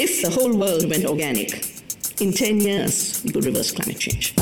[0.00, 1.60] If the whole world went organic,
[2.20, 4.32] in 10 years, we could reverse climate change.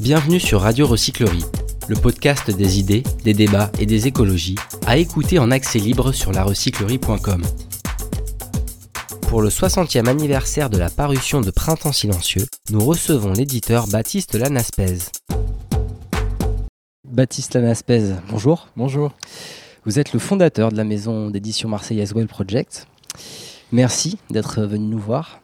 [0.00, 1.44] Bienvenue sur Radio Recyclerie,
[1.88, 4.54] le podcast des idées, des débats et des écologies,
[4.86, 7.42] à écouter en accès libre sur larecyclerie.com.
[9.28, 14.96] Pour le 60e anniversaire de la parution de Printemps silencieux, nous recevons l'éditeur Baptiste Lanaspez.
[17.06, 18.68] Baptiste Lanaspez, bonjour.
[18.78, 19.12] Bonjour.
[19.84, 22.86] Vous êtes le fondateur de la maison d'édition marseillaise Well Project.
[23.72, 25.40] Merci d'être venu nous voir.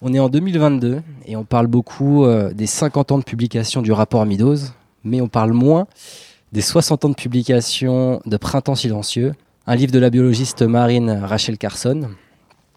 [0.00, 3.92] On est en 2022 et on parle beaucoup euh, des 50 ans de publication du
[3.92, 4.58] rapport Meadows,
[5.04, 5.86] mais on parle moins
[6.52, 9.32] des 60 ans de publication de Printemps silencieux,
[9.66, 12.10] un livre de la biologiste marine Rachel Carson.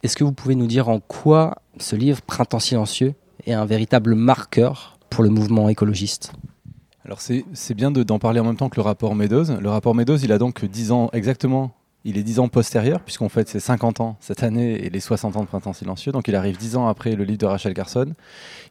[0.03, 4.15] Est-ce que vous pouvez nous dire en quoi ce livre Printemps silencieux est un véritable
[4.15, 6.31] marqueur pour le mouvement écologiste?
[7.05, 9.59] Alors c'est bien d'en parler en même temps que le rapport Meadows.
[9.59, 11.71] Le rapport Meadows, il a donc 10 ans exactement
[12.05, 15.35] il est 10 ans postérieur, puisqu'on fête ses 50 ans cette année et les 60
[15.35, 16.11] ans de Printemps Silencieux.
[16.11, 18.13] Donc il arrive 10 ans après le livre de Rachel Carson.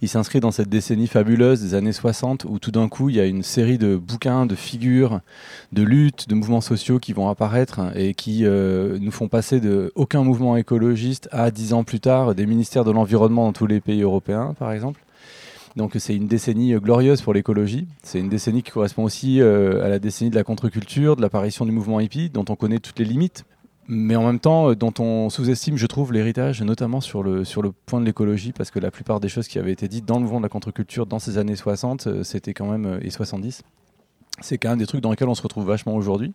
[0.01, 3.21] Il s'inscrit dans cette décennie fabuleuse des années 60 où tout d'un coup il y
[3.21, 5.21] a une série de bouquins, de figures,
[5.73, 9.93] de luttes, de mouvements sociaux qui vont apparaître et qui euh, nous font passer de
[9.97, 13.81] aucun mouvement écologiste à 10 ans plus tard des ministères de l'environnement dans tous les
[13.81, 15.01] pays européens, par exemple.
[15.77, 17.89] Donc c'est une décennie euh, glorieuse pour l'écologie.
[18.03, 21.64] C'est une décennie qui correspond aussi euh, à la décennie de la contre-culture, de l'apparition
[21.64, 23.44] du mouvement hippie, dont on connaît toutes les limites,
[23.89, 27.42] mais en même temps euh, dont on sous-estime, je trouve, l'héritage, notamment sur le,
[27.86, 30.22] point de l'écologie, parce que la plupart des choses qui avaient été dites dans le
[30.22, 33.62] mouvement de la contre-culture dans ces années 60, c'était quand même, et 70,
[34.41, 36.35] c'est quand même des trucs dans lesquels on se retrouve vachement aujourd'hui.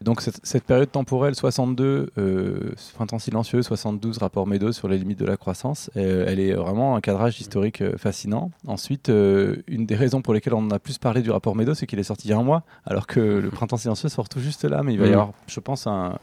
[0.00, 5.26] Donc cette, période temporelle 62, euh, printemps silencieux, 72, rapport Meadows sur les limites de
[5.26, 8.50] la croissance, euh, elle est vraiment un cadrage historique euh, fascinant.
[8.66, 11.98] Ensuite, une des raisons pour lesquelles on a plus parlé du rapport Meadows, c'est qu'il
[11.98, 14.64] est sorti il y a un mois, alors que le printemps silencieux sort tout juste
[14.64, 16.18] là, mais il va y avoir, je pense, un,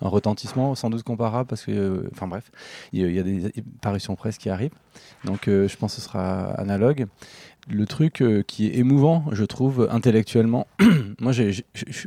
[0.00, 2.50] retentissement sans doute comparable parce que, enfin bref,
[2.92, 4.74] il y, a des parutions presse qui arrivent.
[5.24, 7.06] Donc je pense que ce sera analogue
[7.68, 10.66] le truc euh, qui est émouvant, je trouve, intellectuellement.
[11.20, 11.32] Moi,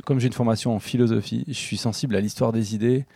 [0.04, 3.06] comme j'ai une formation en philosophie, je suis sensible à l'histoire des idées.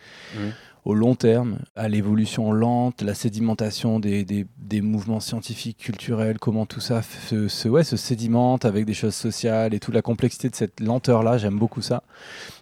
[0.85, 6.67] Au long terme, à l'évolution lente, la sédimentation des, des, des, mouvements scientifiques, culturels, comment
[6.67, 10.51] tout ça se, se, ouais, se sédimente avec des choses sociales et toute la complexité
[10.51, 12.03] de cette lenteur-là, j'aime beaucoup ça.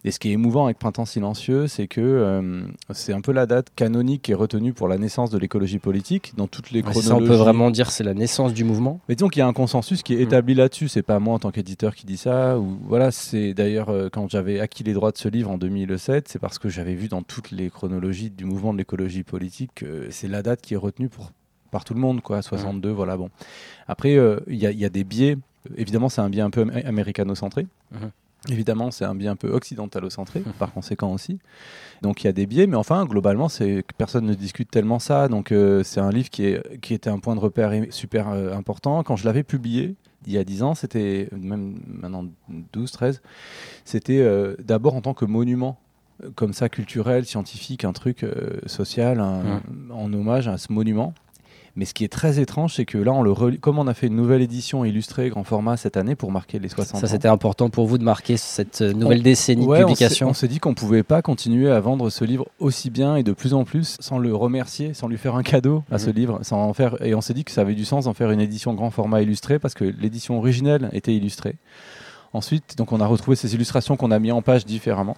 [0.04, 3.46] Et ce qui est émouvant avec Printemps silencieux, c'est que euh, c'est un peu la
[3.46, 7.08] date canonique qui est retenue pour la naissance de l'écologie politique dans toutes les chronologies.
[7.08, 9.00] Ça, on peut vraiment dire c'est la naissance du mouvement.
[9.08, 10.22] Mais disons qu'il y a un consensus qui est mmh.
[10.22, 10.88] établi là-dessus.
[10.88, 12.58] C'est pas moi en tant qu'éditeur qui dit ça.
[12.58, 16.28] Ou voilà, c'est d'ailleurs euh, quand j'avais acquis les droits de ce livre en 2007,
[16.28, 20.28] c'est parce que j'avais vu dans toutes les chronologies du mouvement de l'écologie politique, c'est
[20.28, 21.32] la date qui est retenue pour,
[21.70, 23.30] par tout le monde, quoi, 62, voilà, bon.
[23.88, 25.36] Après, euh, il y, a des biais,
[25.76, 27.66] évidemment, c'est un biais un peu américano-centré.
[27.92, 28.10] Mhm.
[28.48, 30.52] Évidemment, c'est un biais un peu occidentalo-centré, mhm.
[30.58, 31.38] par conséquent aussi.
[32.00, 35.28] Donc il y a des biais, mais enfin, globalement, c'est personne ne discute tellement ça.
[35.28, 38.54] Donc euh, c'est un livre qui, est, qui était un point de repère super euh,
[38.54, 39.02] important.
[39.02, 39.94] Quand je l'avais publié,
[40.26, 42.24] il y a 10 ans, c'était même maintenant
[42.72, 43.22] 12, 13,
[43.84, 44.26] c'était
[44.58, 45.78] d'abord en tant que monument
[46.34, 51.14] comme ça culturel, scientifique, un truc euh, social, en hommage à ce monument.
[51.76, 54.08] Mais ce qui est très étrange, c'est que là, on le comme on a fait
[54.08, 57.00] une nouvelle édition illustrée grand format cette année pour marquer les 60 ans.
[57.00, 60.28] Ça, c'était important pour vous de marquer cette euh, nouvelle décennie de publication.
[60.28, 63.32] On s'est dit qu'on pouvait pas continuer à vendre ce livre aussi bien et de
[63.32, 66.12] plus en plus sans le remercier, sans lui faire un cadeau à ce mmh.
[66.12, 67.00] livre, sans en faire.
[67.04, 69.22] Et on s'est dit que ça avait du sens d'en faire une édition grand format
[69.22, 71.56] illustrée parce que l'édition originelle était illustrée.
[72.32, 75.16] Ensuite, donc on a retrouvé ces illustrations qu'on a mis en page différemment.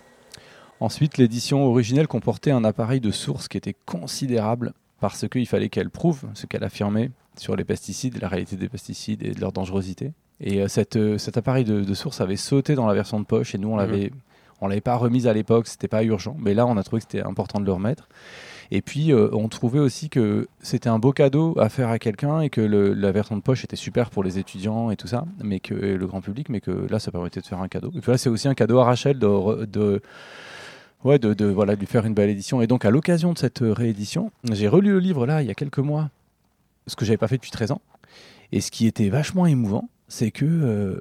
[0.82, 5.91] Ensuite, l'édition originelle comportait un appareil de source qui était considérable parce qu'il fallait qu'elle
[5.91, 10.10] prouve ce qu'elle affirmait sur les pesticides, la réalité des pesticides et de leur dangerosité.
[10.41, 10.66] Et euh,
[10.97, 13.76] euh, cet appareil de, source avait sauté dans la version de poche et nous on
[13.76, 14.10] l'avait
[14.60, 17.06] on l'avait pas remise à l'époque, c'était pas urgent, mais là on a trouvé que
[17.09, 18.09] c'était important de le remettre.
[18.72, 22.41] Et puis euh, on trouvait aussi que c'était un beau cadeau à faire à quelqu'un
[22.41, 25.60] et que la version de poche était super pour les étudiants et tout ça, mais
[25.60, 27.93] que le grand public, mais que là ça permettait de faire un cadeau.
[27.94, 30.03] Et puis là c'est aussi un cadeau à Rachel de
[31.04, 32.62] ouais, de, voilà, lui faire une belle édition.
[32.62, 35.50] Et donc, à l'occasion de cette euh, réédition, j'ai relu le livre là, il y
[35.50, 36.10] a quelques mois,
[36.87, 37.82] ce que j'avais pas fait depuis 13 ans.
[38.52, 41.00] Et ce qui était vachement émouvant, c'est que euh,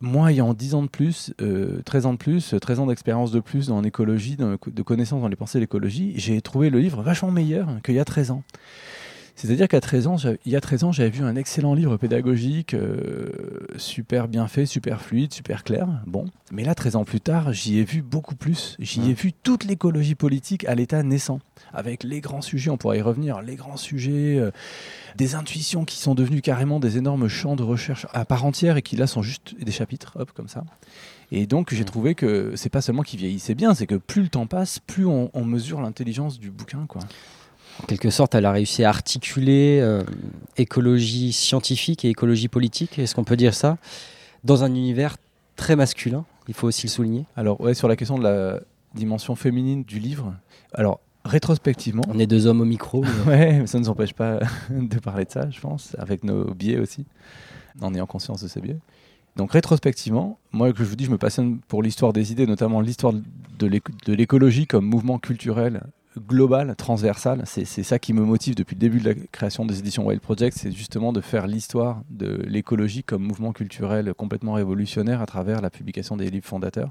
[0.00, 3.40] moi, ayant 10 ans de plus, 13 euh, ans de plus, 13 ans d'expérience de
[3.40, 7.30] plus dans l'écologie, de connaissances dans les pensées de l'écologie, j'ai trouvé le livre vachement
[7.30, 8.42] meilleur qu'il y a 13 ans.
[9.40, 12.74] C'est-à-dire qu'à 13 ans, il y a 13 ans, j'avais vu un excellent livre pédagogique,
[12.74, 13.30] euh,
[13.78, 15.88] super bien fait, super fluide, super clair.
[16.06, 18.76] Bon, mais là, 13 ans plus tard, j'y ai vu beaucoup plus.
[18.80, 21.40] J'y ai vu toute l'écologie politique à l'état naissant,
[21.72, 24.50] avec les grands sujets, on pourrait y revenir, les grands sujets, euh,
[25.16, 28.82] des intuitions qui sont devenues carrément des énormes champs de recherche à part entière et
[28.82, 30.64] qui là sont juste des chapitres, hop, comme ça.
[31.32, 34.28] Et donc j'ai trouvé que c'est pas seulement qu'il vieillissait bien, c'est que plus le
[34.28, 37.00] temps passe, plus on, on mesure l'intelligence du bouquin, quoi.
[37.82, 40.02] En quelque sorte, elle a réussi à articuler euh,
[40.56, 43.78] écologie scientifique et écologie politique, est-ce qu'on peut dire ça
[44.44, 45.16] Dans un univers
[45.56, 47.24] très masculin, il faut aussi le souligner.
[47.36, 48.60] Alors, ouais, sur la question de la
[48.94, 50.34] dimension féminine du livre,
[50.74, 52.02] alors rétrospectivement.
[52.08, 53.04] On est deux hommes au micro.
[53.26, 54.40] ouais, mais ça ne nous empêche pas
[54.70, 57.06] de parler de ça, je pense, avec nos biais aussi,
[57.80, 58.78] en ayant conscience de ces biais.
[59.36, 62.80] Donc rétrospectivement, moi que je vous dis, je me passionne pour l'histoire des idées, notamment
[62.80, 63.14] l'histoire
[63.58, 65.82] de l'écologie comme mouvement culturel
[66.18, 67.42] global, transversal.
[67.44, 70.56] C'est ça qui me motive depuis le début de la création des éditions Wild Project,
[70.58, 75.70] c'est justement de faire l'histoire de l'écologie comme mouvement culturel complètement révolutionnaire à travers la
[75.70, 76.90] publication des livres fondateurs.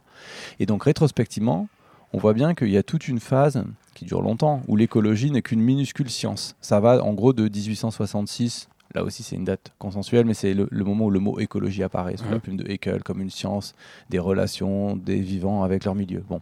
[0.60, 1.68] Et donc rétrospectivement,
[2.14, 3.64] on voit bien qu'il y a toute une phase
[3.94, 6.56] qui dure longtemps où l'écologie n'est qu'une minuscule science.
[6.62, 10.68] Ça va en gros de 1866 Là aussi, c'est une date consensuelle, mais c'est le,
[10.72, 13.76] moment où le mot écologie apparaît sous la plume de Haeckel comme une science
[14.10, 16.24] des relations des vivants avec leur milieu.
[16.28, 16.42] Bon.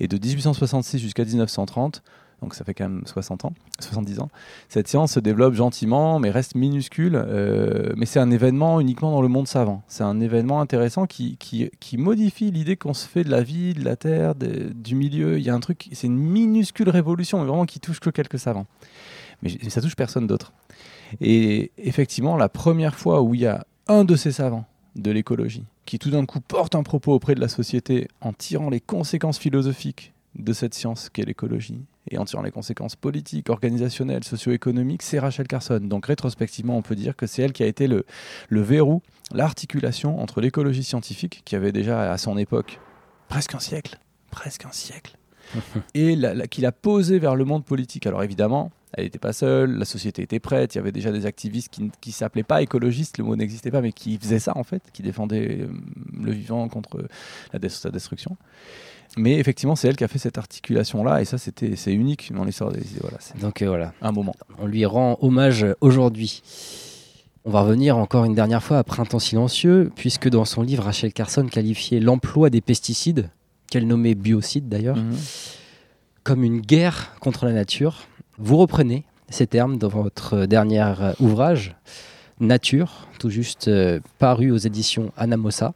[0.00, 2.02] Et de 1866 jusqu'à 1930,
[2.42, 4.28] donc ça fait quand même 60 ans, 70 ans,
[4.68, 7.14] cette science se développe gentiment, mais reste minuscule.
[7.14, 9.82] Euh, mais c'est un événement uniquement dans le monde savant.
[9.86, 13.72] C'est un événement intéressant qui, qui, qui modifie l'idée qu'on se fait de la vie,
[13.72, 15.38] de la terre, du milieu.
[15.38, 18.38] Il y a un truc, c'est une minuscule révolution, mais vraiment qui touche que quelques
[18.38, 18.66] savants.
[19.42, 20.52] Mais, mais ça touche personne d'autre.
[21.20, 24.66] Et effectivement, la première fois où il y a un de ces savants
[24.96, 28.70] de l'écologie qui tout d'un coup porte un propos auprès de la société en tirant
[28.70, 34.24] les conséquences philosophiques de cette science qu'est l'écologie et en tirant les conséquences politiques, organisationnelles,
[34.24, 35.80] socio-économiques, c'est Rachel Carson.
[35.80, 38.04] Donc rétrospectivement, on peut dire que c'est elle qui a été le,
[38.48, 39.02] le verrou,
[39.32, 42.80] l'articulation entre l'écologie scientifique, qui avait déjà à son époque
[43.28, 43.98] presque un siècle,
[44.30, 45.16] presque un siècle,
[45.94, 46.18] et
[46.50, 48.06] qui l'a posé vers le monde politique.
[48.06, 51.26] Alors évidemment, elle n'était pas seule, la société était prête, il y avait déjà des
[51.26, 54.64] activistes qui ne s'appelaient pas écologistes, le mot n'existait pas, mais qui faisaient ça en
[54.64, 55.68] fait, qui défendaient euh,
[56.22, 57.06] le vivant contre
[57.52, 58.36] la sa destruction.
[59.16, 62.44] Mais effectivement, c'est elle qui a fait cette articulation-là, et ça, c'était, c'est unique dans
[62.44, 63.00] l'histoire des idées.
[63.00, 64.34] Voilà, Donc euh, voilà, un moment.
[64.58, 66.42] On lui rend hommage aujourd'hui.
[67.44, 71.12] On va revenir encore une dernière fois à Printemps silencieux, puisque dans son livre, Rachel
[71.12, 73.30] Carson qualifiait l'emploi des pesticides,
[73.70, 75.16] qu'elle nommait biocides d'ailleurs, mhm.
[76.22, 78.06] comme une guerre contre la nature.
[78.38, 80.84] Vous reprenez ces termes dans votre dernier
[81.20, 81.76] ouvrage,
[82.40, 85.72] Nature, tout juste euh, paru aux éditions Anamosa.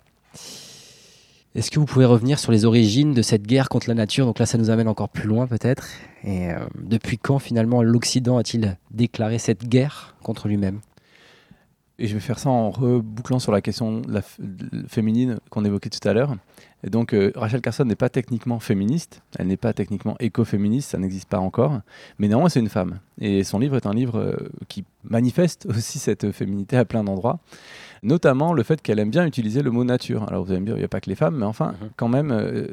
[1.54, 4.26] Est-ce que vous pouvez revenir sur les origines de cette guerre contre la nature?
[4.26, 5.88] Donc là, ça nous amène encore plus loin peut-être.
[6.24, 10.80] Et euh, depuis quand finalement l'Occident a-t-il déclaré cette guerre contre lui-même?
[12.00, 14.02] Et je vais faire ça en rebouclant sur la question
[14.88, 16.36] féminine qu'on évoquait tout à l'heure.
[16.84, 20.98] Et donc, euh, Rachel Carson n'est pas techniquement féministe, elle n'est pas techniquement écoféministe, ça
[20.98, 21.80] n'existe pas encore,
[22.18, 23.00] mais néanmoins, c'est une femme.
[23.20, 24.36] Et son livre est un livre euh,
[24.68, 27.40] qui manifeste aussi cette féminité à plein d'endroits
[28.02, 30.24] notamment le fait qu'elle aime bien utiliser le mot nature.
[30.28, 31.90] Alors vous allez me dire, il n'y a pas que les femmes, mais enfin, mhm.
[31.96, 32.66] quand même, euh,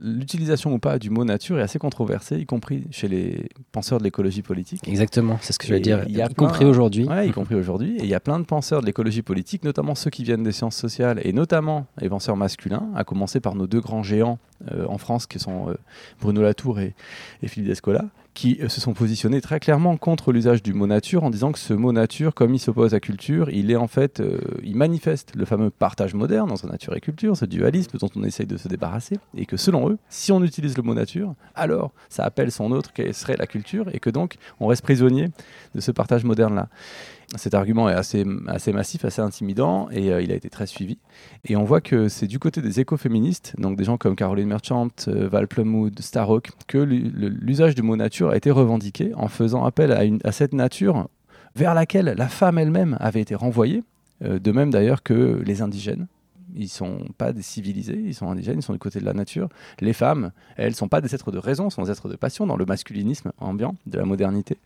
[0.00, 4.04] l'utilisation ou pas du mot nature est assez controversée, y compris chez les penseurs de
[4.04, 4.86] l'écologie politique.
[4.86, 7.06] Exactement, c'est ce que je vais dire, y, y compris aujourd'hui.
[7.06, 7.96] Ouais, y compris aujourd'hui.
[7.98, 10.52] Et il y a plein de penseurs de l'écologie politique, notamment ceux qui viennent des
[10.52, 14.38] sciences sociales, et notamment les penseurs masculins, à commencer par nos deux grands géants
[14.72, 15.74] euh, en France, qui sont euh,
[16.20, 16.94] Bruno Latour et,
[17.42, 18.04] et Philippe Descola,
[18.36, 21.58] qui euh, se sont positionnés très clairement contre l'usage du mot nature en disant que
[21.58, 25.34] ce mot nature, comme il s'oppose à culture, il est en fait, euh, il manifeste
[25.34, 28.68] le fameux partage moderne entre nature et culture, ce dualisme dont on essaye de se
[28.68, 32.72] débarrasser, et que selon eux, si on utilise le mot nature, alors ça appelle son
[32.72, 35.30] autre qui serait la culture, et que donc on reste prisonnier
[35.74, 36.68] de ce partage moderne-là.
[37.34, 40.98] Cet argument est assez, massif, assez intimidant et euh, il a été très suivi.
[41.44, 44.88] Et on voit que c'est du côté des écoféministes, donc des gens comme Caroline Merchant,
[45.08, 50.18] euh, Val Plumwood, Starhawk, que l'usage du mot nature a été revendiqué en faisant appel
[50.22, 51.08] à cette nature
[51.56, 53.82] vers laquelle la femme elle-même avait été renvoyée,
[54.24, 56.06] euh, de même d'ailleurs que les indigènes
[56.56, 59.48] ils sont pas des civilisés, ils sont indigènes, ils sont du côté de la nature.
[59.80, 62.56] Les femmes, elles sont pas des êtres de raison, sont des êtres de passion dans
[62.56, 64.58] le masculinisme ambiant de la modernité.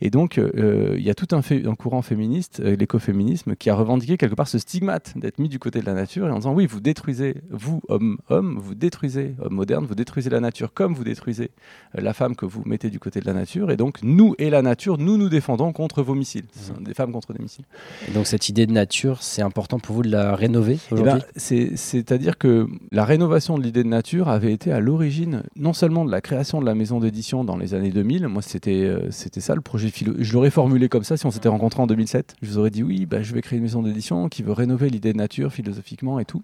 [0.00, 3.74] Et donc, euh, il y a tout un, un courant féministe, euh, l'écoféminisme, qui a
[3.74, 6.54] revendiqué quelque part ce stigmate d'être mis du côté de la nature et en disant
[6.54, 10.94] oui, vous détruisez, vous, homme, homme, vous détruisez, homme moderne, vous détruisez la nature comme
[10.94, 11.50] vous détruisez
[11.96, 13.70] euh, la femme que vous mettez du côté de la nature.
[13.70, 16.44] Et donc, nous et la nature, nous nous défendons contre vos missiles.
[16.44, 16.84] Mmh.
[16.84, 17.64] Des femmes contre des missiles.
[18.08, 22.38] Et donc, cette idée de nature, c'est important pour vous de la rénover eh c'est-à-dire
[22.38, 26.20] que la rénovation de l'idée de nature avait été à l'origine non seulement de la
[26.20, 29.60] création de la maison d'édition dans les années 2000, moi c'était euh, c'était ça le
[29.60, 30.14] projet philo.
[30.18, 32.36] Je l'aurais formulé comme ça si on s'était rencontrés en 2007.
[32.42, 34.90] Je vous aurais dit oui, bah, je vais créer une maison d'édition qui veut rénover
[34.90, 36.42] l'idée de nature philosophiquement et tout.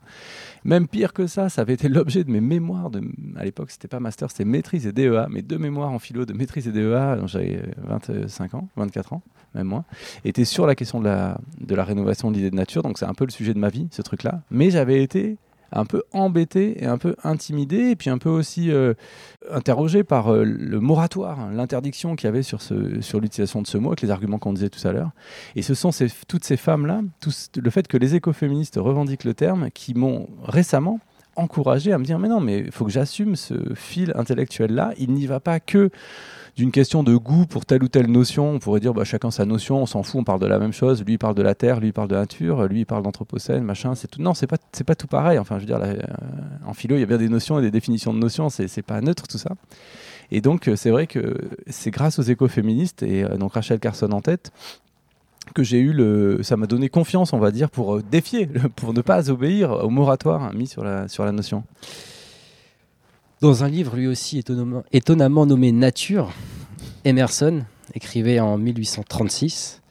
[0.66, 2.90] Même pire que ça, ça avait été l'objet de mes mémoires.
[2.90, 3.00] De,
[3.36, 5.28] à l'époque, c'était pas master, c'était maîtrise et DEA.
[5.30, 9.22] Mes deux mémoires en philo de maîtrise et DEA, j'avais 25 ans, 24 ans,
[9.54, 9.84] même moins,
[10.24, 12.82] étaient sur la question de la, de la rénovation de l'idée de nature.
[12.82, 14.42] Donc c'est un peu le sujet de ma vie, ce truc-là.
[14.50, 15.38] Mais j'avais été
[15.72, 18.94] un peu embêté et un peu intimidé, et puis un peu aussi euh,
[19.50, 23.78] interrogé par euh, le moratoire, hein, l'interdiction qu'il y avait sur, sur l'utilisation de ce
[23.78, 25.10] mot, avec les arguments qu'on disait tout à l'heure.
[25.54, 25.90] Et ce sont
[26.28, 27.00] toutes ces femmes-là,
[27.56, 31.00] le fait que les écoféministes revendiquent le terme, qui m'ont récemment
[31.36, 34.92] encouragé à me dire mais non mais il faut que j'assume ce fil intellectuel là
[34.96, 35.90] il n'y va pas que
[36.56, 38.52] d'une question de goût pour telle ou telle notion.
[38.52, 40.72] On pourrait dire bah, chacun sa notion on s'en fout on parle de la même
[40.72, 41.04] chose.
[41.04, 43.02] Lui il parle de la terre lui il parle de la nature lui il parle
[43.02, 44.22] d'anthropocène machin c'est tout.
[44.22, 45.38] Non c'est pas tout pareil.
[45.38, 45.96] Enfin je veux dire euh,
[46.66, 48.82] en philo il y a bien des notions et des définitions de notions c'est c'est
[48.82, 49.50] pas neutre tout ça.
[50.30, 51.36] Et donc euh, c'est vrai que
[51.68, 54.50] c'est grâce aux écoféministes et euh, donc Rachel Carson en tête
[55.54, 59.02] que j'ai eu le ça m'a donné confiance on va dire pour défier pour ne
[59.02, 61.64] pas obéir au moratoire mis sur la sur la notion
[63.42, 64.42] Dans un livre lui aussi
[64.92, 66.32] étonnamment, nommé Nature,
[67.04, 69.82] Emerson écrivait en 1836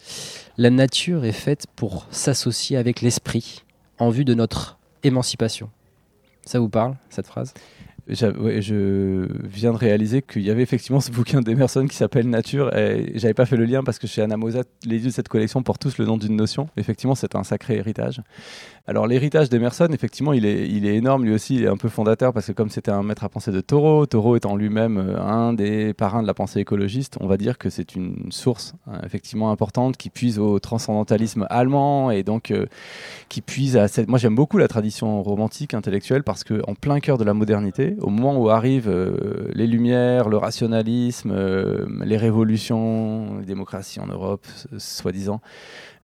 [0.57, 3.63] La nature est faite pour s'associer avec l'esprit
[3.99, 5.69] en vue de notre émancipation.
[6.43, 7.53] Ça vous parle, cette phrase?
[8.07, 13.11] Je viens de réaliser qu'il y avait effectivement ce bouquin d'Emerson qui s'appelle Nature et
[13.15, 15.61] j'avais pas fait le lien parce que chez Anna Mosa, les livres de cette collection
[15.61, 16.67] portent tous le nom d'une notion.
[16.77, 18.21] Effectivement, c'est un sacré héritage.
[18.87, 21.25] Alors l'héritage d'Emerson, effectivement, il est, il est énorme.
[21.25, 23.51] Lui aussi, il est un peu fondateur parce que comme c'était un maître à penser
[23.51, 27.37] de Thoreau, Thoreau étant lui-même euh, un des parrains de la pensée écologiste, on va
[27.37, 32.51] dire que c'est une source hein, effectivement importante qui puise au transcendantalisme allemand et donc
[32.51, 32.67] euh,
[33.27, 34.07] qui puise à cette...
[34.07, 37.95] Moi, j'aime beaucoup la tradition romantique intellectuelle parce que en plein cœur de la modernité,
[38.01, 44.05] au moment où arrivent euh, les Lumières, le rationalisme, euh, les révolutions, les démocraties en
[44.07, 44.45] Europe,
[44.77, 45.41] soi-disant,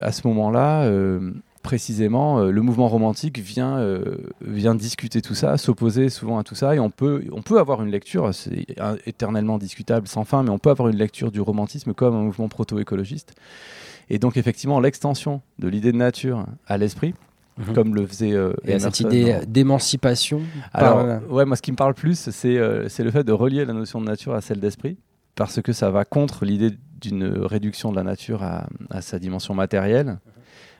[0.00, 5.56] à ce moment-là, euh, précisément, euh, le mouvement romantique vient, euh, vient discuter tout ça,
[5.56, 8.66] s'opposer souvent à tout ça, et on peut, on peut avoir une lecture, c'est
[9.06, 12.48] éternellement discutable sans fin, mais on peut avoir une lecture du romantisme comme un mouvement
[12.48, 13.34] proto-écologiste.
[14.10, 17.14] Et donc, effectivement, l'extension de l'idée de nature à l'esprit,
[17.58, 17.74] Mhm.
[17.74, 20.40] comme le faisait euh, Et à cette Emerson idée d'émancipation
[20.72, 23.66] alors, par- ouais, moi, ce qui me parle plus, c'est euh, le fait de relier
[23.66, 24.96] la notion de nature à celle d'esprit,
[25.34, 29.52] parce que ça va contre l'idée d'une réduction de la nature à, à sa dimension
[29.54, 30.18] matérielle.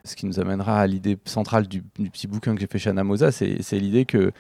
[0.05, 3.05] Ce qui nous amènera à l'idée centrale du, petit bouquin que j'ai fait chez Anna
[3.05, 4.33] Mosa, c'est l'idée que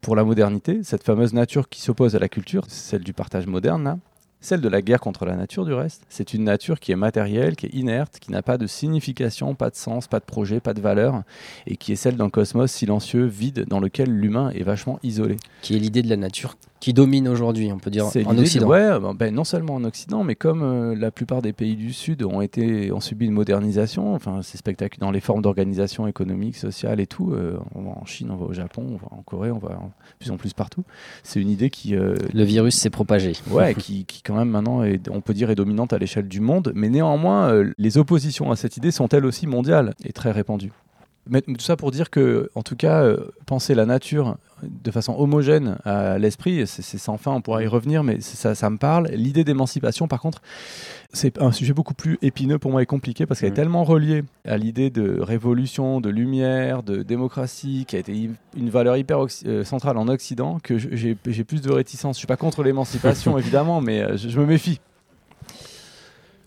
[0.00, 3.98] pour la modernité, cette fameuse nature qui s'oppose à la culture, celle du partage moderne,
[4.40, 7.56] celle de la guerre contre la nature du reste, c'est une nature qui est matérielle,
[7.56, 10.74] qui est inerte, qui n'a pas de signification, pas de sens, pas de projet, pas
[10.74, 11.22] de valeur,
[11.66, 15.36] et qui est celle d'un cosmos silencieux, vide, dans lequel l'humain est vachement isolé.
[15.62, 18.40] qui est l'idée de la nature qui domine aujourd'hui, on peut dire, en l'idée de-
[18.42, 18.68] Occident.
[18.68, 21.92] ouais, ben, ben, non seulement en Occident, mais comme euh, la plupart des pays du
[21.92, 26.56] Sud ont été ont subi une modernisation, enfin c'est spectaculaire dans les formes d'organisation économique,
[26.56, 27.32] sociale et tout.
[27.32, 29.70] euh, on va en Chine, on va au Japon, on va en Corée, on va
[29.80, 30.84] en plus en plus partout.
[31.22, 33.32] C'est une idée qui euh, Le virus s'est propagé.
[33.50, 36.40] ouais, qui, qui quand même maintenant, est, on peut dire, est dominante à l'échelle du
[36.40, 36.72] monde.
[36.74, 40.72] Mais néanmoins, les oppositions à cette idée sont elles aussi mondiales et très répandues.
[41.28, 45.14] Mais tout ça pour dire que, en tout cas, euh, penser la nature de façon
[45.18, 49.08] homogène à l'esprit, c'est sans fin, on pourra y revenir, mais ça, ça me parle.
[49.08, 50.40] L'idée d'émancipation, par contre,
[51.12, 54.22] c'est un sujet beaucoup plus épineux pour moi et compliqué parce qu'elle est tellement reliée
[54.44, 59.64] à l'idée de révolution, de lumière, de démocratie, qui a été une valeur hyper euh,
[59.64, 62.16] centrale en Occident, que j'ai plus de réticence.
[62.16, 64.80] Je suis pas contre l'émancipation, évidemment, mais euh, je, je me méfie.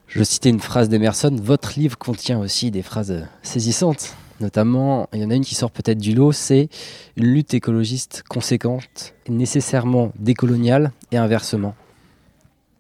[0.08, 1.36] Je citais une phrase d'Emerson.
[1.40, 4.16] Votre livre contient aussi des phrases saisissantes.
[4.40, 6.70] Notamment, il y en a une qui sort peut-être du lot, c'est
[7.18, 11.76] une lutte écologiste conséquente, nécessairement décoloniale et inversement.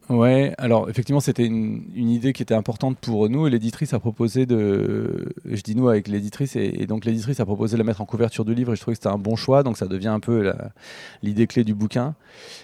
[0.09, 4.47] Ouais, alors effectivement, c'était une, une idée qui était importante pour nous l'éditrice a proposé
[4.47, 5.31] de.
[5.45, 8.05] Je dis nous avec l'éditrice et, et donc l'éditrice a proposé de la mettre en
[8.05, 10.19] couverture du livre et je trouvais que c'était un bon choix, donc ça devient un
[10.19, 10.51] peu
[11.21, 12.15] l'idée clé du bouquin.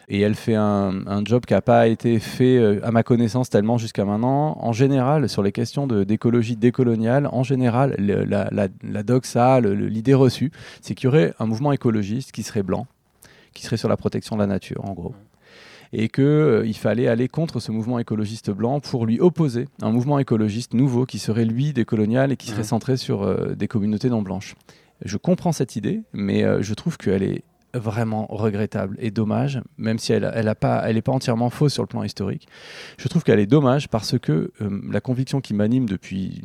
[0.10, 3.52] Et elle fait un, un job qui n'a pas été fait, euh, à ma connaissance,
[3.52, 4.58] tellement jusqu'à maintenant.
[4.60, 10.52] En général, sur les questions d'écologie décoloniale, en général, la, la, la doxa, l'idée reçue,
[10.82, 12.88] c'est qu'il y aurait un mouvement écologiste qui serait blanc,
[13.54, 15.14] qui serait sur la protection de la nature, en gros
[15.94, 20.20] et qu'il il fallait aller contre ce mouvement écologiste blanc pour lui opposer un mouvement
[20.20, 24.22] écologiste nouveau qui serait lui décolonial et qui serait centré sur euh, des communautés non
[24.22, 24.56] blanches.
[25.04, 30.00] Je comprends cette idée, mais euh, je trouve qu'elle est vraiment regrettable et dommage, même
[30.00, 32.48] si elle n'est elle pas, elle est pas entièrement fausse sur le plan historique.
[32.98, 36.42] Je trouve qu'elle est dommage parce que euh, la conviction qui m'anime depuis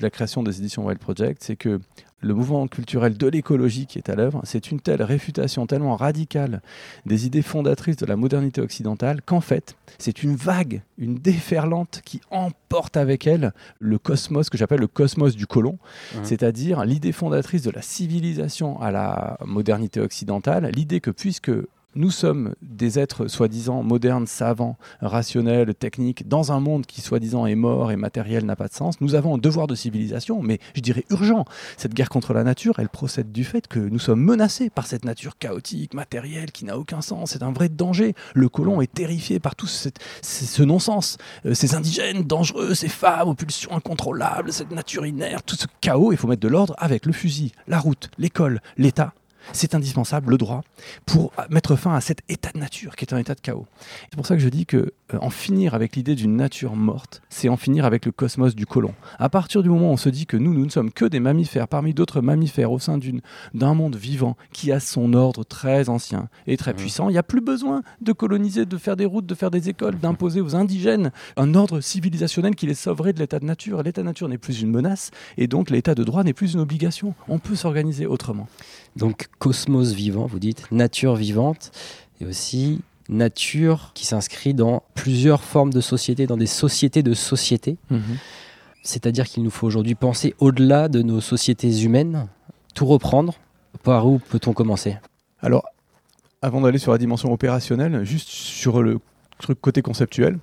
[0.00, 1.78] la création des éditions Wild Project, c'est que
[2.22, 6.62] le mouvement culturel de l'écologie qui est à l'œuvre, c'est une telle réfutation tellement radicale
[7.04, 12.20] des idées fondatrices de la modernité occidentale qu'en fait, c'est une vague, une déferlante qui
[12.30, 15.78] emporte avec elle le cosmos que j'appelle le cosmos du colon,
[16.14, 16.24] Mhm.
[16.24, 21.52] c'est-à-dire l'idée fondatrice de la civilisation à la modernité occidentale, l'idée que puisque
[21.96, 27.54] nous sommes des êtres soi-disant modernes, savants, rationnels, techniques, dans un monde qui soi-disant est
[27.54, 29.00] mort et matériel n'a pas de sens.
[29.00, 31.46] Nous avons un devoir de civilisation, mais je dirais urgent.
[31.78, 35.04] Cette guerre contre la nature, elle procède du fait que nous sommes menacés par cette
[35.04, 37.30] nature chaotique, matérielle, qui n'a aucun sens.
[37.30, 38.14] C'est un vrai danger.
[38.34, 41.16] Le colon est terrifié par tout ce, non-sens.
[41.46, 46.12] Euh, ces indigènes dangereux, ces femmes aux pulsions incontrôlables, cette nature inerte, tout ce chaos.
[46.12, 49.14] Il faut mettre de l'ordre avec le fusil, la route, l'école, l'État
[49.52, 50.62] c'est indispensable, le droit,
[51.04, 53.66] pour mettre fin à cet état de nature qui est un état de chaos.
[54.10, 57.22] C'est pour ça que je dis que euh, en finir avec l'idée d'une nature morte,
[57.28, 58.94] c'est en finir avec le cosmos du colon.
[59.18, 61.20] À partir du moment où on se dit que nous, nous ne sommes que des
[61.20, 62.98] mammifères parmi d'autres mammifères au sein
[63.54, 66.76] d'un monde vivant qui a son ordre très ancien et très mmh.
[66.76, 69.68] puissant, il n'y a plus besoin de coloniser, de faire des routes, de faire des
[69.68, 73.82] écoles, d'imposer aux indigènes un ordre civilisationnel qui les sauverait de l'état de nature.
[73.82, 76.60] L'état de nature n'est plus une menace et donc l'état de droit n'est plus une
[76.60, 77.14] obligation.
[77.28, 78.48] On peut s'organiser autrement.
[78.96, 81.70] Donc cosmos vivant, vous dites, nature vivante,
[82.20, 87.76] et aussi nature qui s'inscrit dans plusieurs formes de sociétés, dans des sociétés de sociétés.
[87.90, 88.16] Mhm.
[88.82, 92.28] C'est-à-dire qu'il nous faut aujourd'hui penser au-delà de nos sociétés humaines,
[92.74, 93.34] tout reprendre.
[93.82, 94.96] Par où peut-on commencer?
[95.40, 95.64] Alors,
[96.40, 98.98] avant d'aller sur la dimension opérationnelle, juste sur le
[99.38, 100.38] truc côté conceptuel,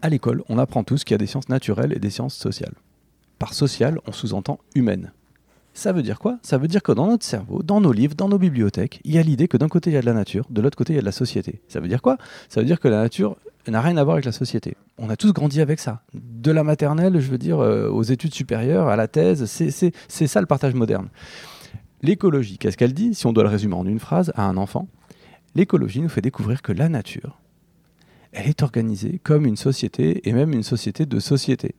[0.00, 2.74] à l'école, on apprend tous qu'il y a des sciences naturelles et des sciences sociales.
[3.38, 5.12] Par social, on sous-entend humaine.
[5.74, 6.38] Ça veut dire quoi?
[6.42, 9.18] Ça veut dire que dans notre cerveau, dans nos livres, dans nos bibliothèques, il y
[9.18, 10.96] a l'idée que d'un côté il y a de la nature, de l'autre côté il
[10.96, 11.62] y a de la société.
[11.68, 12.18] Ça veut dire quoi?
[12.48, 13.36] Ça veut dire que la nature
[13.66, 14.76] n'a rien à voir avec la société.
[14.98, 16.02] On a tous grandi avec ça.
[16.12, 20.40] De la maternelle, je veux dire, euh, aux études supérieures, à la thèse, c'est ça
[20.40, 21.08] le partage moderne.
[22.02, 23.14] L'écologie, qu'est-ce qu'elle dit?
[23.14, 24.88] Si on doit le résumer en une phrase à un enfant,
[25.54, 27.38] l'écologie nous fait découvrir que la nature,
[28.32, 31.76] elle est organisée comme une société et même une société de société.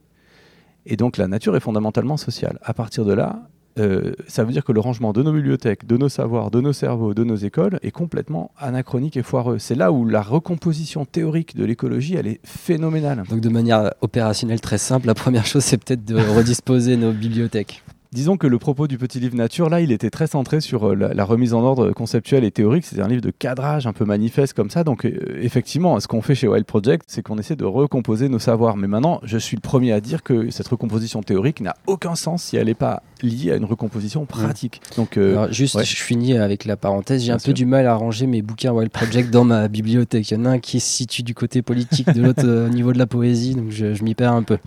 [0.85, 2.59] Et donc la nature est fondamentalement sociale.
[2.63, 5.97] À partir de là, euh, ça veut dire que le rangement de nos bibliothèques, de
[5.97, 9.59] nos savoirs, de nos cerveaux, de nos écoles est complètement anachronique et foireux.
[9.59, 13.23] C'est là où la recomposition théorique de l'écologie, elle est phénoménale.
[13.29, 17.83] Donc de manière opérationnelle très simple, la première chose, c'est peut-être de redisposer nos bibliothèques.
[18.13, 20.93] Disons que le propos du petit livre Nature, là, il était très centré sur euh,
[20.93, 22.85] la, remise en ordre conceptuelle et théorique.
[22.85, 24.83] C'était un livre de cadrage un peu manifeste comme ça.
[24.83, 28.37] Donc, euh, effectivement, ce qu'on fait chez Wild Project, c'est qu'on essaie de recomposer nos
[28.37, 28.77] savoirs.
[28.77, 32.43] Mais maintenant, je suis le premier à dire que cette recomposition théorique n'a aucun sens
[32.43, 34.79] si elle n'est pas liée à une recomposition pratique.
[34.95, 37.23] Donc, euh, juste, je finis avec la parenthèse.
[37.23, 40.29] J'ai un peu du mal à ranger mes bouquins Wild Project dans ma bibliothèque.
[40.29, 42.93] Il y en a un qui se situe du côté politique, de l'autre au niveau
[42.93, 43.55] de la poésie.
[43.55, 44.59] Donc, je, m'y perds un peu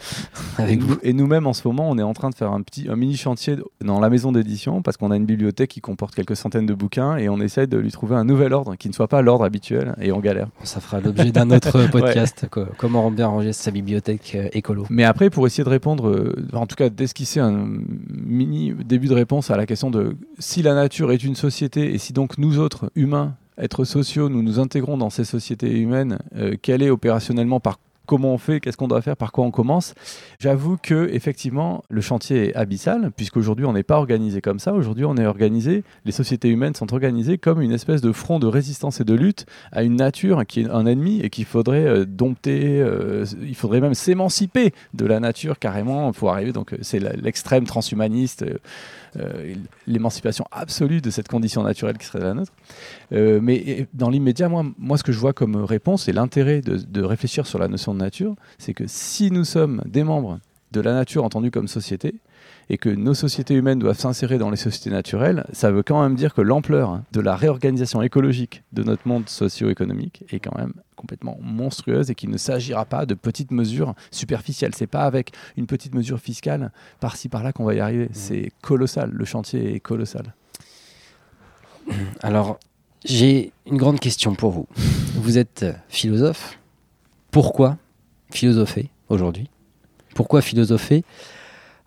[0.59, 0.97] avec vous.
[1.05, 3.17] Et nous-mêmes, en ce moment, on est en train de faire un petit, un mini
[3.17, 3.36] chantier
[3.85, 7.16] dans la maison d'édition parce qu'on a une bibliothèque qui comporte quelques centaines de bouquins
[7.16, 9.94] et on essaie de lui trouver un nouvel ordre qui ne soit pas l'ordre habituel
[10.01, 10.49] et on galère.
[10.62, 12.46] Ça fera l'objet d'un autre podcast,
[12.79, 14.87] comment bien ranger sa bibliothèque euh, écolo.
[14.90, 17.66] Mais après, pour essayer de répondre, euh, en tout cas d'esquisser un
[18.09, 21.99] mini début de réponse à la question de si la nature est une société et
[21.99, 26.57] si donc nous autres, humains, êtres sociaux, nous nous intégrons dans ces sociétés humaines, euh,
[26.61, 29.95] quelle est opérationnellement par comment on fait, qu'est-ce qu'on doit faire, par quoi on commence.
[30.38, 34.73] J'avoue que effectivement, le chantier est abyssal, puisqu'aujourd'hui on n'est pas organisé comme ça.
[34.73, 38.47] Aujourd'hui, on est organisé, les sociétés humaines sont organisées comme une espèce de front de
[38.47, 42.05] résistance et de lutte à une nature qui est un ennemi et qu'il faudrait euh,
[42.07, 42.81] dompter.
[42.81, 46.53] Euh, il faudrait même s'émanciper de la nature carrément pour arriver.
[46.53, 48.45] Donc, euh, c'est l'extrême transhumaniste.
[49.87, 52.53] L'émancipation absolue de cette condition naturelle qui serait la nôtre.
[53.13, 57.03] Euh, mais dans l'immédiat, moi, moi, ce que je vois comme réponse et l'intérêt de
[57.03, 60.39] réfléchir sur la notion de nature, c'est que si nous sommes des membres
[60.73, 62.15] de la nature entendue comme société,
[62.69, 66.17] et que nos sociétés humaines doivent s'insérer dans les sociétés naturelles, ça veut quand même
[66.17, 71.39] dire que l'ampleur de la réorganisation écologique de notre monde socio-économique est quand même complètement
[71.41, 74.75] monstrueuse et qu'il ne s'agira pas de petites mesures superficielles.
[74.75, 78.07] C'est pas avec une petite mesure fiscale par-ci par-là qu'on va y arriver.
[78.07, 78.15] Mmh.
[78.15, 79.11] C'est colossal.
[79.13, 80.35] Le chantier est colossal.
[82.23, 82.59] Alors,
[83.05, 84.67] j'ai une grande question pour vous.
[85.15, 86.59] Vous êtes philosophe.
[87.31, 87.77] Pourquoi
[88.31, 89.49] philosopher aujourd'hui?
[90.15, 91.05] Pourquoi philosopher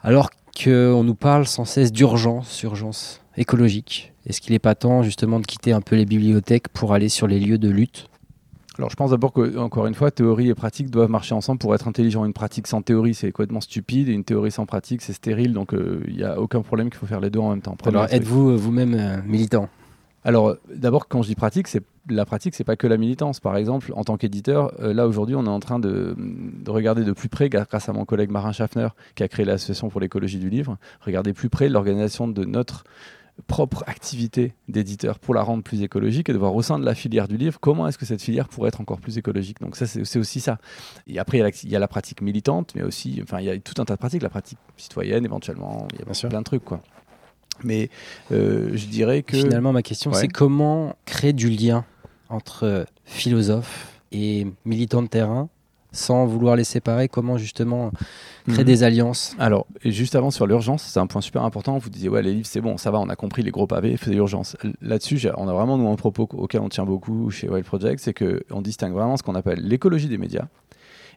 [0.02, 0.30] alors
[0.64, 5.46] qu'on nous parle sans cesse d'urgence, urgence écologique Est-ce qu'il n'est pas temps justement de
[5.46, 8.10] quitter un peu les bibliothèques pour aller sur les lieux de lutte?
[8.78, 11.76] Alors je pense d'abord que, encore une fois, théorie et pratique doivent marcher ensemble pour
[11.76, 12.24] être intelligent.
[12.24, 15.52] Une pratique sans théorie, c'est complètement stupide, et une théorie sans pratique, c'est stérile.
[15.52, 17.76] Donc euh, il n'y a aucun problème qu'il faut faire les deux en même temps.
[17.86, 19.68] Alors êtes-vous euh, vous-même euh, militant?
[20.24, 23.40] Alors, d'abord, quand je dis pratique, c'est la pratique, c'est pas que la militance.
[23.40, 27.12] Par exemple, en tant qu'éditeur, là aujourd'hui, on est en train de, de, regarder de
[27.14, 30.50] plus près, grâce à mon collègue Marin Schaffner, qui a créé l'association pour l'écologie du
[30.50, 32.84] livre, regarder plus près l'organisation de notre
[33.48, 36.96] propre activité d'éditeur pour la rendre plus écologique et de voir au sein de la
[36.96, 39.60] filière du livre comment est-ce que cette filière pourrait être encore plus écologique.
[39.62, 40.58] Donc ça, c'est aussi ça.
[41.08, 43.82] Et après, il y, a la, pratique militante, mais aussi, enfin, il y a tout
[43.82, 46.82] un tas de pratiques, la pratique citoyenne éventuellement, il y a plein de trucs, quoi.
[47.64, 47.90] Mais
[48.32, 49.38] euh, je dirais que...
[49.38, 51.86] Finalement, ma question, c'est comment créer du lien
[52.30, 55.50] entre philosophes et militants de terrain
[55.92, 57.08] sans vouloir les séparer?
[57.08, 57.92] Comment justement
[58.48, 58.64] créer Mhm.
[58.64, 59.36] des alliances?
[59.40, 61.78] Alors, juste avant sur l'urgence, c'est un point super important.
[61.80, 63.98] Vous disiez, ouais, les livres, c'est bon, ça va, on a compris les gros pavés,
[64.02, 64.56] c'est l'urgence.
[64.82, 68.14] Là-dessus, on a vraiment, nous, un propos auquel on tient beaucoup chez Wild Project, c'est
[68.14, 70.46] qu'on distingue vraiment ce qu'on appelle l'écologie des médias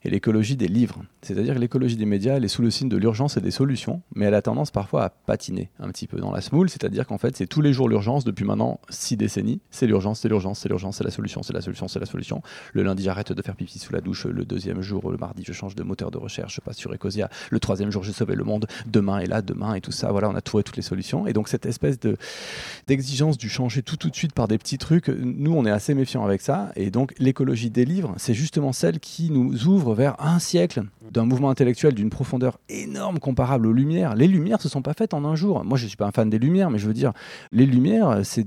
[0.05, 1.03] et l'écologie des livres.
[1.23, 4.03] C'est-à-dire que l'écologie des médias, elle est sous le signe de l'urgence et des solutions,
[4.15, 7.19] mais elle a tendance parfois à patiner un petit peu dans la smoule, c'est-à-dire qu'en
[7.19, 9.61] fait, c'est tous les jours l'urgence depuis maintenant six décennies.
[9.71, 12.43] C'est l'urgence, c'est l'urgence, c'est l'urgence, c'est la solution, c'est la solution, c'est la solution.
[12.73, 14.27] Le lundi, j'arrête de faire pipi sous la douche.
[14.27, 17.29] Le deuxième jour, le mardi, je change de moteur de recherche, je passe sur Ecosia.
[17.51, 18.67] Le troisième jour, j'ai sauvé le monde.
[18.87, 20.11] Demain est là, demain et tout ça.
[20.11, 21.27] Voilà, on a trouvé toutes les solutions.
[21.27, 22.17] Et donc, cette espèce de
[22.89, 25.95] d'exigence du changer tout tout de suite par des petits trucs, nous, on est assez
[25.95, 26.73] méfiants avec ça.
[26.77, 31.25] Et donc, l'écologie des livres, c'est justement celle qui nous ouvre vers un siècle d'un
[31.25, 34.15] mouvement intellectuel d'une profondeur énorme comparable aux Lumières.
[34.15, 35.65] Les Lumières se sont pas faites en un jour.
[35.65, 37.13] Moi, je suis pas un fan des Lumières, mais je veux dire,
[37.53, 38.47] les Lumières, c'est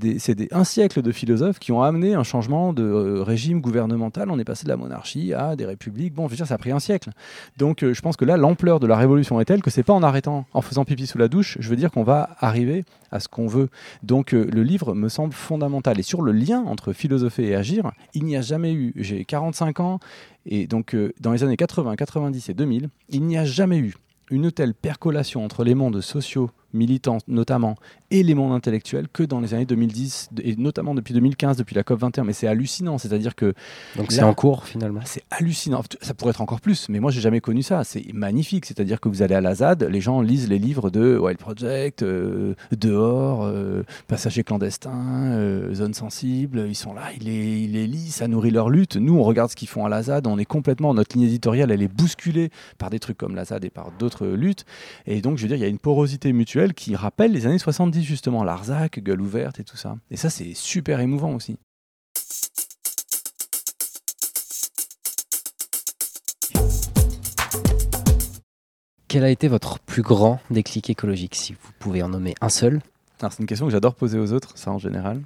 [0.51, 4.31] un siècle de philosophes qui ont amené un changement de euh, régime gouvernemental.
[4.31, 6.13] On est passé de la monarchie à des républiques.
[6.13, 7.11] Bon, je veux dire, ça a pris un siècle.
[7.57, 9.93] Donc, euh, je pense que là, l'ampleur de la révolution est telle que c'est pas
[9.93, 13.19] en arrêtant, en faisant pipi sous la douche, je veux dire qu'on va arriver à
[13.19, 13.69] ce qu'on veut.
[14.03, 15.99] Donc, euh, le livre me semble fondamental.
[15.99, 18.93] Et sur le lien entre philosopher et agir, il n'y a jamais eu.
[18.95, 19.99] J'ai 45 ans
[20.45, 23.95] et donc, euh, dans les années 80, 90 et 2000, il n'y a jamais eu
[24.31, 27.75] une telle percolation entre les mondes sociaux, militants notamment,
[28.11, 31.83] et les mondes intellectuels que dans les années 2010, et notamment depuis 2015, depuis la
[31.83, 32.23] COP21.
[32.23, 33.53] Mais c'est hallucinant, c'est-à-dire que
[33.95, 35.01] Donc c'est en cours finalement.
[35.05, 35.83] c'est hallucinant.
[36.01, 37.83] Ça pourrait être encore plus, mais moi j'ai jamais connu ça.
[37.83, 38.65] C'est magnifique.
[38.65, 42.03] C'est-à-dire que vous allez à la ZAD, les gens lisent les livres de Wild Project,
[42.03, 46.65] euh, Dehors, euh, Passagers clandestins, euh, Zone sensible.
[46.67, 48.97] Ils sont là, ils les, ils les lisent, ça nourrit leur lutte.
[48.97, 51.71] Nous, on regarde ce qu'ils font à la ZAD, on est complètement, notre ligne éditoriale,
[51.71, 54.65] elle est bousculée par des trucs comme la ZAD et par d'autres luttes.
[55.05, 57.59] Et donc, je veux dire, il y a une porosité mutuelle qui rappelle les années
[57.59, 59.97] 70, justement, Larzac, Gueule ouverte et tout ça.
[60.11, 61.57] Et ça, c'est super émouvant aussi.
[69.07, 72.81] Quel a été votre plus grand déclic écologique, si vous pouvez en nommer un seul?
[73.21, 75.21] Alors, c'est une question que j'adore poser aux autres, ça en général.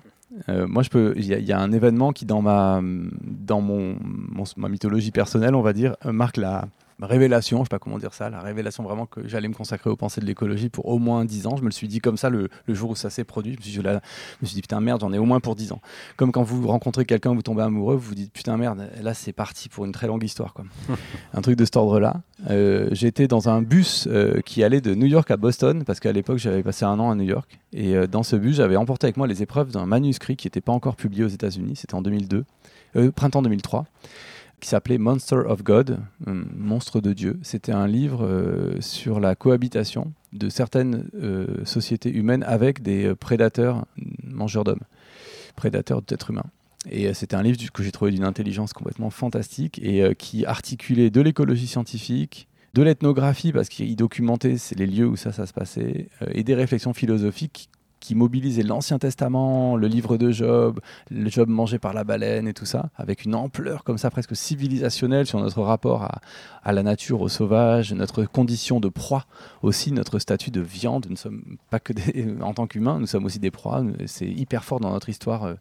[0.48, 1.14] Euh, moi, je peux.
[1.18, 4.70] Il y, a- il y a un événement qui, dans ma, dans mon, mon- ma
[4.70, 6.68] mythologie personnelle, on va dire, euh, marque la
[7.08, 7.60] révélation.
[7.60, 10.22] Je sais pas comment dire ça, la révélation vraiment que j'allais me consacrer aux pensées
[10.22, 11.56] de l'écologie pour au moins 10 ans.
[11.58, 13.54] Je me le suis dit comme ça le, le jour où ça s'est produit.
[13.54, 15.26] Je me suis, dit, je la- je me suis dit putain merde, j'en ai au
[15.26, 15.82] moins pour 10 ans.
[16.18, 19.34] Comme quand vous rencontrez quelqu'un, vous tombez amoureux, vous vous dites putain merde, là c'est
[19.34, 20.54] parti pour une très longue histoire.
[20.54, 20.66] Quoi.
[21.34, 22.22] un truc de cet ordre-là.
[22.50, 26.12] Euh, J'étais dans un bus euh, qui allait de New York à Boston parce qu'à
[26.12, 29.08] l'époque j'avais passé un an à New York et euh, dans ce bus j'avais emporté
[29.08, 31.76] avec moi les épreuves d'un manuscrit qui n'était pas encore publié aux États-Unis.
[31.76, 32.46] C'était en 2002,
[32.96, 33.86] euh, printemps 2003
[34.60, 37.40] qui s'appelait Monster of God, euh, monstre de Dieu.
[37.42, 43.86] C'était un livre euh, sur la cohabitation de certaines euh, sociétés humaines avec des prédateurs
[44.24, 44.84] mangeurs d'hommes,
[45.56, 46.46] prédateurs d'êtres humains.
[46.90, 51.20] Et c'était un livre que j'ai trouvé d'une intelligence complètement fantastique et qui articulait de
[51.20, 56.44] l'écologie scientifique, de l'ethnographie, parce qu'il documentait les lieux où ça, ça se passait, et
[56.44, 57.70] des réflexions philosophiques
[58.00, 60.80] qui mobilisaient l'Ancien Testament, le livre de Job,
[61.12, 64.36] le Job mangé par la baleine et tout ça, avec une ampleur comme ça presque
[64.36, 66.22] civilisationnelle sur notre rapport à,
[66.64, 69.26] à la nature, au sauvage, notre condition de proie,
[69.62, 71.06] aussi notre statut de viande.
[71.06, 73.84] Nous ne sommes pas que des, en tant qu'humains, nous sommes aussi des proies.
[74.06, 75.56] C'est hyper fort dans notre histoire, euh,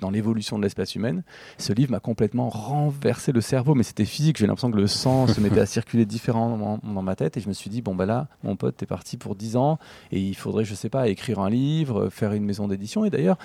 [0.00, 1.22] dans l'évolution de l'espèce humaine.
[1.58, 4.38] Ce livre m'a complètement renversé le cerveau, mais c'était physique.
[4.38, 7.48] J'ai l'impression que le sang se mettait à circuler différemment dans, ma tête, et je
[7.48, 9.78] me suis dit bon bah là, mon pote, t'es parti pour 10 ans,
[10.12, 13.04] et il faudrait, je sais pas, écrire un livre, faire une maison d'édition.
[13.04, 13.36] Et d'ailleurs,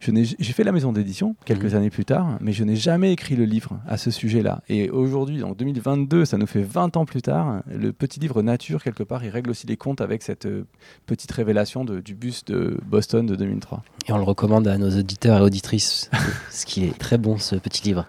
[0.00, 3.44] j'ai fait la maison d'édition quelques années plus tard, mais je n'ai jamais écrit le
[3.44, 4.62] livre à ce sujet-là.
[4.68, 8.82] Et aujourd'hui, en 2022, ça nous fait 20 ans plus tard, le petit livre Nature,
[8.82, 10.66] quelque part, il règle aussi les comptes avec cette euh,
[11.06, 13.82] petite révélation de- du bus de Boston de 2003.
[14.06, 16.10] Et on le recommande à nos auditeurs et auditrices,
[16.50, 18.06] ce qui est très bon ce petit livre.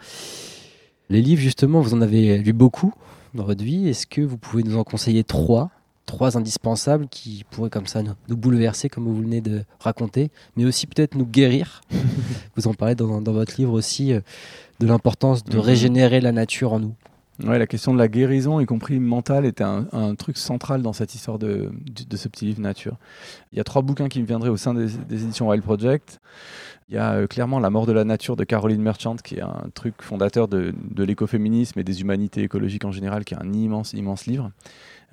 [1.10, 2.94] Les livres, justement, vous en avez lu beaucoup
[3.34, 3.88] dans votre vie.
[3.88, 5.70] Est-ce que vous pouvez nous en conseiller trois
[6.06, 10.64] Trois indispensables qui pourraient comme ça nous, nous bouleverser, comme vous venez de raconter, mais
[10.66, 11.82] aussi peut-être nous guérir?
[12.56, 14.20] vous en parlez dans, dans votre livre aussi euh,
[14.80, 15.64] de l'importance de Mhm.
[15.64, 16.94] régénérer la nature en nous.
[17.44, 20.94] Ouais, la question de la guérison, y compris mentale, était un, un truc central dans
[20.94, 22.96] cette histoire de, de, de ce petit livre Nature.
[23.52, 26.22] Il y a trois bouquins qui me viendraient au sein des, des éditions Wild Project.
[26.88, 29.42] Il y a euh, clairement La mort de la nature de Caroline Merchant, qui est
[29.42, 33.52] un truc fondateur de, de l'écoféminisme et des humanités écologiques en général, qui est un
[33.52, 34.52] immense, immense livre.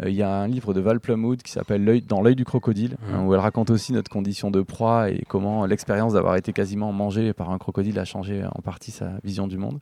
[0.01, 2.99] Euh, il y a un livre de Val Plumwood qui s'appelle Dans l'œil du crocodile,
[3.13, 6.93] hein, où elle raconte aussi notre condition de proie et comment l'expérience d'avoir été quasiment
[6.93, 9.81] mangé par un crocodile a changé en partie sa vision du monde.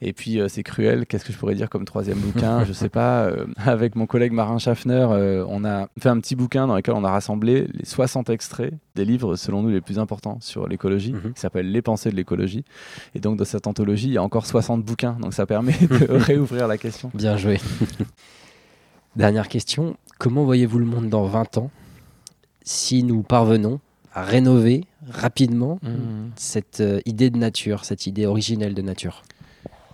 [0.00, 1.06] Et puis euh, c'est cruel.
[1.06, 2.64] Qu'est-ce que je pourrais dire comme troisième bouquin?
[2.64, 3.24] Je sais pas.
[3.24, 6.94] euh, avec mon collègue Marin Schaffner, euh, on a fait un petit bouquin dans lequel
[6.94, 11.12] on a rassemblé les 60 extraits des livres selon nous les plus importants sur l'écologie,
[11.12, 11.32] Mhm.
[11.34, 12.64] qui s'appelle Les pensées de l'écologie.
[13.16, 15.16] Et donc dans cette anthologie, il y a encore 60 bouquins.
[15.20, 17.10] Donc ça permet de réouvrir la question.
[17.14, 17.58] Bien joué.
[19.16, 19.96] Dernière question.
[20.18, 21.70] Comment voyez-vous le monde dans 20 ans
[22.62, 23.80] si nous parvenons
[24.14, 25.78] à rénover rapidement
[26.36, 29.22] cette euh, idée de nature, cette idée originelle de nature?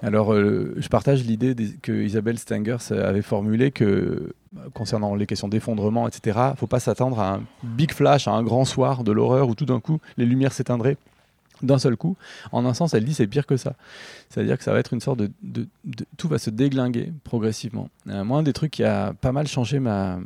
[0.05, 5.49] Alors, euh, je partage l'idée que Isabelle Stengers avait formulée que bah, concernant les questions
[5.49, 9.49] d'effondrement, etc., faut pas s'attendre à un big flash, à un grand soir de l'horreur
[9.49, 10.99] où tout d'un coup les lumières s'éteindraient
[11.65, 12.17] d'un seul coup.
[12.53, 13.75] En un sens, elle dit c'est pire que ça.
[14.29, 15.69] C'est-à-dire que ça va être une sorte de,
[16.17, 17.89] tout va se déglinguer progressivement.
[18.09, 20.19] Euh, moi, un des trucs qui a pas mal changé ma,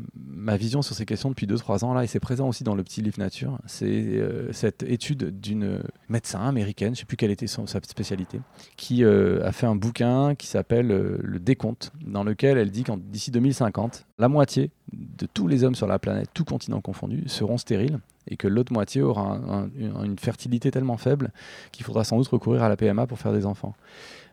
[0.57, 3.03] vision sur ces questions depuis 2-3 ans là, et c'est présent aussi dans le petit
[3.03, 7.81] livre Nature, c'est euh, cette étude d'une médecin américaine, je sais plus quelle était sa
[7.83, 8.41] spécialité,
[8.77, 12.85] qui euh, a fait un bouquin qui s'appelle euh, Le décompte, dans lequel elle dit
[12.85, 17.25] qu'en d'ici 2050, la moitié de tous les hommes sur la planète, tout continent confondu,
[17.27, 21.31] seront stériles et que l'autre moitié aura un- un- une fertilité tellement faible
[21.73, 23.75] qu'il faudra sans doute recourir à la PMA pour faire des enfants.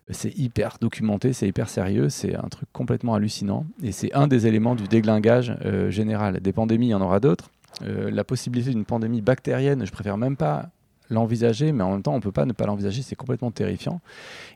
[0.09, 4.45] C'est hyper documenté, c'est hyper sérieux, c'est un truc complètement hallucinant et c'est un des
[4.45, 6.39] éléments du déglinguage euh, général.
[6.41, 7.49] Des pandémies, il y en aura d'autres.
[7.81, 10.69] Euh, la possibilité d'une pandémie bactérienne, je préfère même pas
[11.09, 14.01] l'envisager, mais en même temps, on peut pas ne pas l'envisager, c'est complètement terrifiant.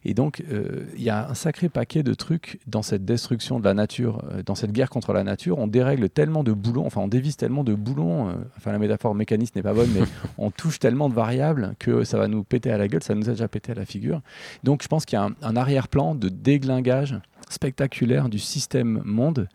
[0.05, 3.65] Et donc, euh, il y a un sacré paquet de trucs dans cette destruction de
[3.65, 5.59] la nature, euh, dans cette guerre contre la nature.
[5.59, 8.29] On dérègle tellement de boulons, enfin, on dévisse tellement de boulons.
[8.29, 10.05] euh, enfin, la métaphore mécaniste n'est pas bonne, mais
[10.37, 13.03] on touche tellement de variables que ça va nous péter à la gueule.
[13.03, 14.21] Ça nous a déjà pété à la figure.
[14.63, 17.17] Donc, je pense qu'il y a un, un arrière-plan de déglingage
[17.49, 19.47] spectaculaire du système monde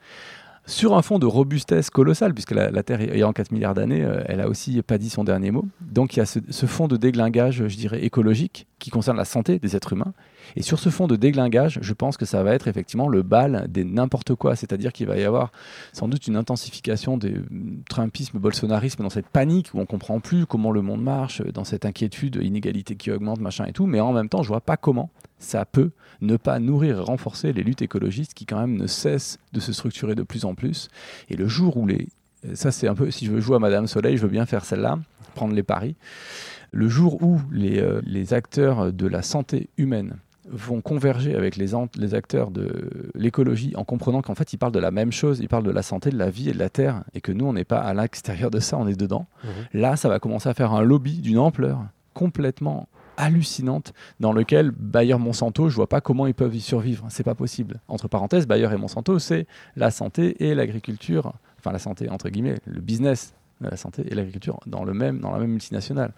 [0.66, 4.40] sur un fond de robustesse colossale, puisque la, Terre ayant 4 milliards d'années, euh, elle
[4.40, 5.66] a aussi pas dit son dernier mot.
[5.80, 9.24] Donc il y a ce, ce fond de déglingage, je dirais, écologique, qui concerne la
[9.24, 10.14] santé des êtres humains.
[10.56, 13.66] Et sur ce fond de déglingage, je pense que ça va être effectivement le bal
[13.68, 15.52] des n'importe quoi, c'est-à-dire qu'il va y avoir
[15.92, 20.46] sans doute une intensification des mm, trumpisme, bolsonarisme, dans cette panique où on comprend plus
[20.46, 24.12] comment le monde marche, dans cette inquiétude, inégalité qui augmente, machin et tout, mais en
[24.12, 27.82] même temps, je vois pas comment ça peut ne pas nourrir et renforcer les luttes
[27.82, 30.88] écologistes qui quand même ne cessent de se structurer de plus en plus.
[31.28, 32.08] Et le jour où les...
[32.54, 34.64] Ça c'est un peu, si je veux jouer à Madame Soleil, je veux bien faire
[34.64, 34.98] celle-là,
[35.34, 35.96] prendre les paris.
[36.72, 40.16] Le jour où les, euh, les acteurs de la santé humaine
[40.48, 41.74] vont converger avec les,
[42.14, 45.64] acteurs de l'écologie en comprenant qu'en fait ils parlent de la même chose, ils parlent
[45.64, 47.64] de la santé, de la vie et de la terre, et que nous on n'est
[47.64, 49.26] pas à l'extérieur de ça, on est dedans.
[49.72, 51.80] Là, ça va commencer à faire un lobby d'une ampleur
[52.12, 57.06] complètement hallucinante dans lequel Bayer Monsanto, je vois pas comment ils peuvent y survivre.
[57.10, 57.80] C'est pas possible.
[57.88, 62.58] Entre parenthèses, Bayer et Monsanto, c'est la santé et l'agriculture, enfin la santé entre guillemets,
[62.64, 66.12] le business la santé et l'agriculture dans dans la même multinationale.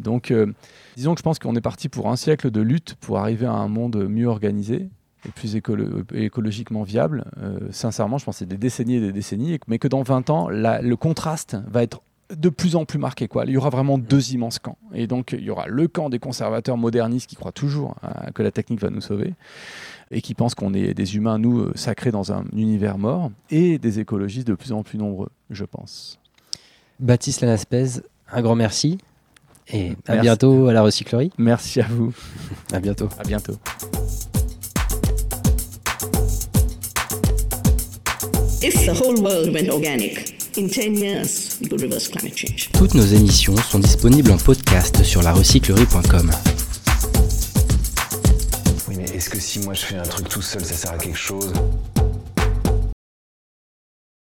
[0.00, 0.52] Donc, euh,
[0.96, 3.52] disons que je pense qu'on est parti pour un siècle de lutte pour arriver à
[3.52, 4.88] un monde mieux organisé
[5.26, 5.62] et plus et
[6.14, 7.24] écologiquement viable.
[7.38, 10.30] Euh, sincèrement, je pense que c'est des décennies et des décennies, mais que dans 20
[10.30, 12.02] ans, le contraste va être
[12.36, 13.26] de plus en plus marqué.
[13.46, 14.76] Il y aura vraiment deux immenses camps.
[14.92, 18.42] Et donc, il y aura le camp des conservateurs modernistes qui croient toujours à- que
[18.42, 19.32] la technique va nous sauver
[20.10, 23.78] et qui pensent qu'on est des humains, nous, euh, sacrés dans un univers mort, et
[23.78, 26.18] des écologistes de plus en plus nombreux, je pense.
[27.00, 28.00] Baptiste Lanaspez,
[28.32, 28.98] un grand merci.
[29.70, 30.20] Et à Merci.
[30.22, 31.30] bientôt à la recyclerie.
[31.38, 32.12] Merci à vous.
[32.72, 33.08] À bientôt.
[33.18, 33.52] À bientôt.
[38.62, 42.70] If the whole world went organic, in 10 years, we could reverse climate change.
[42.72, 46.30] Toutes nos émissions sont disponibles en podcast sur larecyclerie.com.
[48.88, 50.98] Oui, mais est-ce que si moi je fais un truc tout seul, ça sert à
[50.98, 51.52] quelque chose?